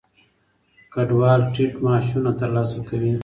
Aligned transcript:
کډوال 0.93 1.41
ټیټ 1.53 1.73
معاشونه 1.85 2.31
ترلاسه 2.41 2.79
کوي. 2.89 3.13